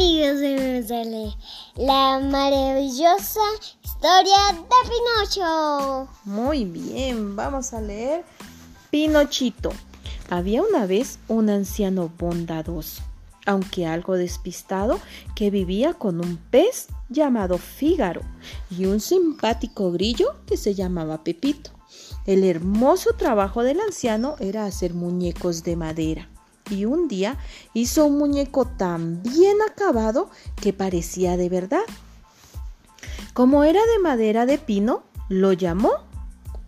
[0.00, 1.34] amigos de
[1.76, 3.40] la maravillosa
[3.84, 6.08] historia de Pinocho.
[6.24, 8.24] Muy bien, vamos a leer
[8.90, 9.70] Pinochito.
[10.30, 13.02] Había una vez un anciano bondadoso,
[13.44, 14.98] aunque algo despistado,
[15.34, 18.22] que vivía con un pez llamado Fígaro
[18.70, 21.72] y un simpático grillo que se llamaba Pepito.
[22.24, 26.30] El hermoso trabajo del anciano era hacer muñecos de madera
[26.70, 27.36] y un día
[27.74, 31.82] hizo un muñeco tan bien acabado que parecía de verdad.
[33.34, 35.90] Como era de madera de pino, lo llamó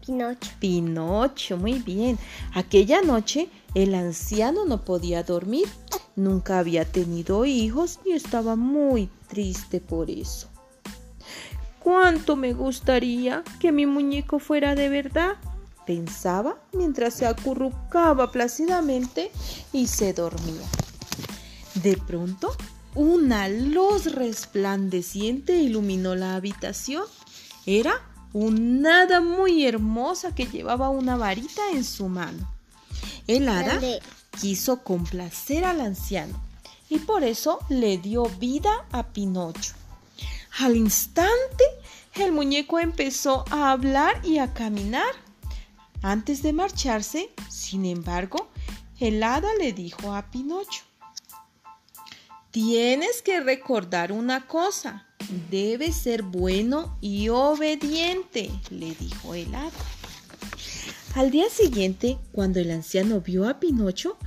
[0.05, 0.51] Pinocho.
[0.59, 2.19] Pinocho, muy bien.
[2.55, 5.69] Aquella noche el anciano no podía dormir.
[6.17, 10.49] Nunca había tenido hijos y estaba muy triste por eso.
[11.79, 15.37] ¿Cuánto me gustaría que mi muñeco fuera de verdad?
[15.87, 19.31] Pensaba mientras se acurrucaba plácidamente
[19.73, 20.67] y se dormía.
[21.75, 22.55] De pronto,
[22.95, 27.05] una luz resplandeciente iluminó la habitación.
[27.67, 27.95] Era
[28.33, 32.51] una hada muy hermosa que llevaba una varita en su mano.
[33.27, 33.81] El hada
[34.41, 36.41] quiso complacer al anciano
[36.89, 39.73] y por eso le dio vida a Pinocho.
[40.59, 41.65] Al instante,
[42.15, 45.22] el muñeco empezó a hablar y a caminar.
[46.03, 48.51] Antes de marcharse, sin embargo,
[48.99, 50.83] el hada le dijo a Pinocho,
[52.51, 55.07] Tienes que recordar una cosa,
[55.51, 59.71] debes ser bueno y obediente, le dijo el hada.
[61.15, 64.19] Al día siguiente, cuando el anciano vio a Pinocho,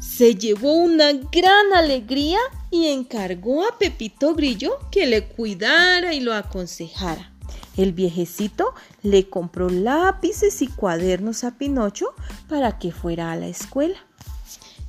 [0.00, 2.38] se llevó una gran alegría
[2.70, 7.33] y encargó a Pepito Grillo que le cuidara y lo aconsejara.
[7.76, 12.14] El viejecito le compró lápices y cuadernos a Pinocho
[12.48, 13.98] para que fuera a la escuela.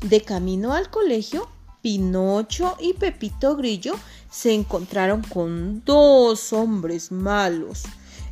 [0.02, 1.48] De camino al colegio,
[1.82, 3.96] Pinocho y Pepito Grillo
[4.30, 7.84] se encontraron con dos hombres malos.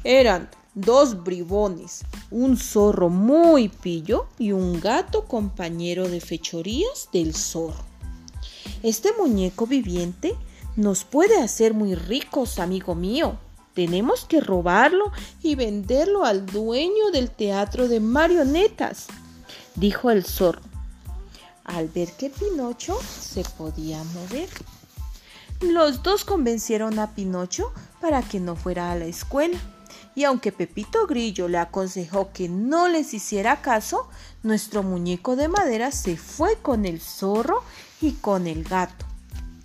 [0.03, 7.83] Eran dos bribones, un zorro muy pillo y un gato compañero de fechorías del zorro.
[8.81, 10.35] Este muñeco viviente
[10.75, 13.37] nos puede hacer muy ricos, amigo mío,
[13.73, 15.11] tenemos que robarlo
[15.41, 19.07] y venderlo al dueño del teatro de marionetas,
[19.75, 20.61] dijo el zorro,
[21.63, 24.49] al ver que Pinocho se podía mover.
[25.61, 29.57] Los dos convencieron a Pinocho para que no fuera a la escuela.
[30.15, 34.07] Y aunque Pepito Grillo le aconsejó que no les hiciera caso,
[34.43, 37.63] nuestro muñeco de madera se fue con el zorro
[38.01, 39.05] y con el gato.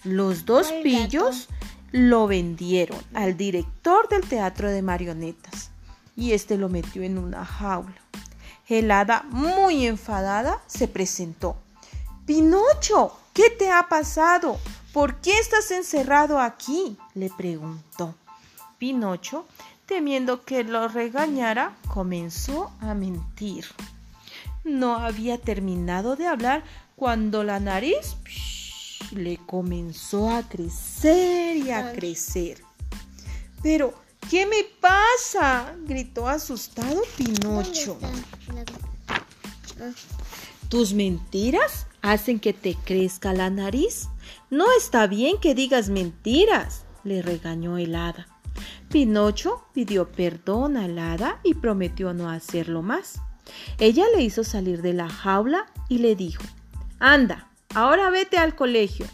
[0.04, 1.48] Los dos pillos
[1.92, 5.70] lo vendieron al director del teatro de marionetas
[6.16, 7.94] y este lo metió en una jaula.
[8.66, 11.56] El hada, muy enfadada, se presentó.
[12.26, 14.58] Pinocho, ¿qué te ha pasado?
[14.92, 16.98] ¿Por qué estás encerrado aquí?
[17.14, 18.14] le preguntó.
[18.78, 19.46] Pinocho,
[19.86, 23.64] temiendo que lo regañara, comenzó a mentir.
[24.64, 26.62] No había terminado de hablar
[26.94, 28.16] cuando la nariz
[29.12, 32.62] le comenzó a crecer y a crecer.
[33.62, 33.94] Pero,
[34.30, 35.74] ¿qué me pasa?
[35.86, 37.98] gritó asustado Pinocho.
[40.68, 44.08] ¿Tus mentiras hacen que te crezca la nariz?
[44.50, 48.28] No está bien que digas mentiras, le regañó el hada.
[48.90, 53.20] Pinocho pidió perdón al hada y prometió no hacerlo más.
[53.78, 56.42] Ella le hizo salir de la jaula y le dijo,
[56.98, 59.06] Anda, Ahora vete al colegio.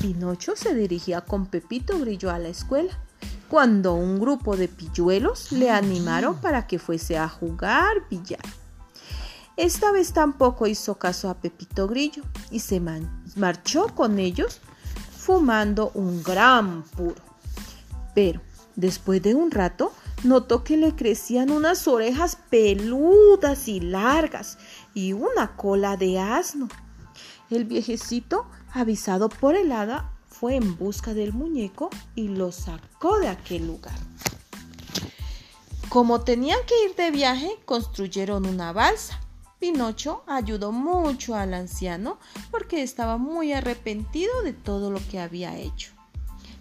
[0.00, 2.96] Pinocho se dirigía con Pepito Grillo a la escuela,
[3.48, 8.42] cuando un grupo de pilluelos le animaron para que fuese a jugar billar.
[9.56, 12.22] Esta vez tampoco hizo caso a Pepito Grillo
[12.52, 12.80] y se
[13.34, 14.60] marchó con ellos
[15.16, 17.20] fumando un gran puro.
[18.14, 18.40] Pero
[18.76, 19.92] después de un rato
[20.22, 24.58] notó que le crecían unas orejas peludas y largas
[24.94, 26.68] y una cola de asno.
[27.50, 33.28] El viejecito, avisado por el hada, fue en busca del muñeco y lo sacó de
[33.28, 33.98] aquel lugar.
[35.88, 39.18] Como tenían que ir de viaje, construyeron una balsa.
[39.58, 42.18] Pinocho ayudó mucho al anciano
[42.50, 45.92] porque estaba muy arrepentido de todo lo que había hecho.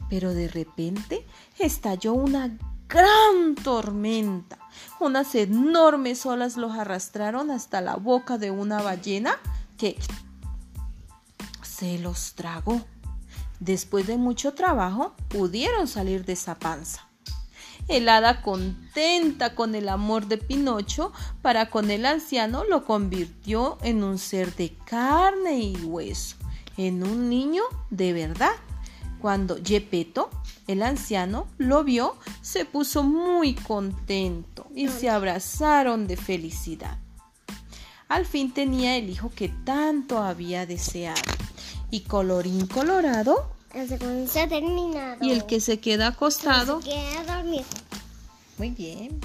[0.09, 1.27] Pero de repente
[1.59, 2.57] estalló una
[2.87, 4.57] gran tormenta.
[4.99, 9.37] Unas enormes olas los arrastraron hasta la boca de una ballena
[9.77, 9.97] que
[11.77, 12.81] se los tragó.
[13.59, 17.07] Después de mucho trabajo, pudieron salir de esa panza.
[17.88, 24.03] El hada, contenta con el amor de Pinocho para con el anciano, lo convirtió en
[24.03, 26.35] un ser de carne y hueso,
[26.75, 28.56] en un niño de verdad.
[29.21, 30.30] Cuando Gepetto,
[30.68, 36.97] el anciano, lo vio, se puso muy contento y se abrazaron de felicidad.
[38.09, 41.21] Al fin tenía el hijo que tanto había deseado.
[41.91, 43.51] Y colorín colorado.
[43.73, 45.23] El segundo se ha terminado.
[45.23, 46.81] Y el que se queda acostado.
[46.81, 47.65] Se queda dormido.
[48.57, 49.19] Muy bien.